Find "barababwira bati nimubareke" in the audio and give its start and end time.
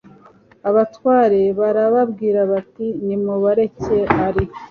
1.59-3.97